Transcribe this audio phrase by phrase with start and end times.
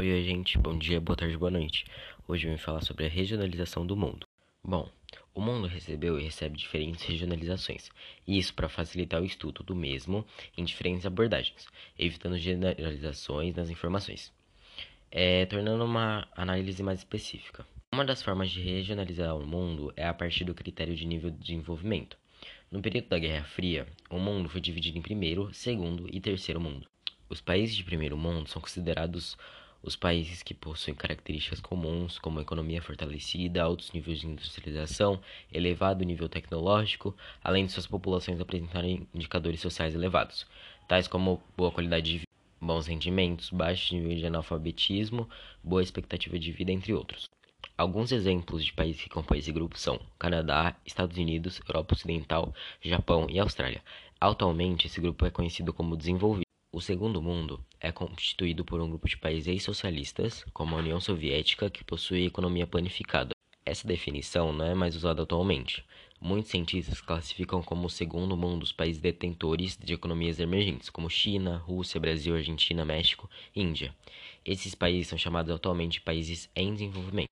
[0.00, 1.84] Oi, oi, gente, bom dia, boa tarde, boa noite.
[2.26, 4.26] Hoje eu vim falar sobre a regionalização do mundo.
[4.64, 4.88] Bom,
[5.34, 7.90] o mundo recebeu e recebe diferentes regionalizações,
[8.26, 10.24] e isso para facilitar o estudo do mesmo
[10.56, 11.66] em diferentes abordagens,
[11.98, 14.32] evitando generalizações nas informações,
[15.10, 17.66] é, tornando uma análise mais específica.
[17.92, 21.36] Uma das formas de regionalizar o mundo é a partir do critério de nível de
[21.36, 22.16] desenvolvimento.
[22.70, 26.88] No período da Guerra Fria, o mundo foi dividido em primeiro, segundo e terceiro mundo.
[27.28, 29.36] Os países de primeiro mundo são considerados
[29.82, 35.20] os países que possuem características comuns, como economia fortalecida, altos níveis de industrialização,
[35.52, 40.46] elevado nível tecnológico, além de suas populações apresentarem indicadores sociais elevados,
[40.86, 42.30] tais como boa qualidade de vida,
[42.60, 45.28] bons rendimentos, baixo nível de analfabetismo,
[45.64, 47.28] boa expectativa de vida, entre outros.
[47.76, 53.26] Alguns exemplos de países que compõem esse grupo são Canadá, Estados Unidos, Europa Ocidental, Japão
[53.30, 53.82] e Austrália.
[54.20, 56.49] Atualmente, esse grupo é conhecido como desenvolvido.
[56.72, 61.68] O Segundo Mundo é constituído por um grupo de países socialistas, como a União Soviética,
[61.68, 63.34] que possui economia planificada.
[63.66, 65.84] Essa definição não é mais usada atualmente.
[66.20, 71.56] Muitos cientistas classificam como o Segundo Mundo os países detentores de economias emergentes, como China,
[71.56, 73.92] Rússia, Brasil, Argentina, México e Índia.
[74.44, 77.30] Esses países são chamados atualmente países em desenvolvimento.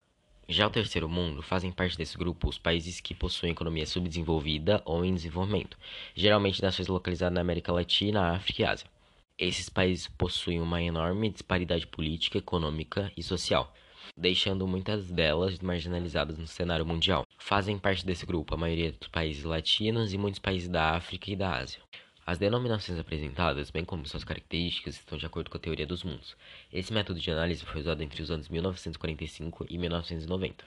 [0.49, 5.05] Já o terceiro mundo fazem parte desse grupo os países que possuem economia subdesenvolvida ou
[5.05, 5.79] em desenvolvimento,
[6.13, 8.98] geralmente nações localizadas na América Latina, África e Ásia.
[9.39, 13.73] Esses países possuem uma enorme disparidade política, econômica e social,
[14.17, 17.25] deixando muitas delas marginalizadas no cenário mundial.
[17.39, 21.37] Fazem parte desse grupo a maioria dos países latinos e muitos países da África e
[21.37, 21.81] da Ásia.
[22.27, 26.37] As denominações apresentadas, bem como suas características, estão de acordo com a teoria dos mundos.
[26.73, 30.65] Esse método de análise foi usado entre os anos 1945 e 1990.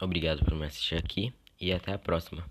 [0.00, 2.44] Obrigado por me assistir aqui e até a próxima.